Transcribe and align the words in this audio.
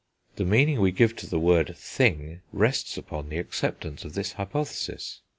The 0.37 0.45
meaning 0.45 0.81
we 0.81 0.89
give 0.91 1.15
to 1.17 1.27
the 1.29 1.37
word 1.37 1.77
thing 1.77 2.41
rests 2.51 2.97
upon 2.97 3.29
the 3.29 3.37
acceptance 3.37 4.03
of 4.03 4.15
this 4.15 4.31
hypothesis. 4.33 5.21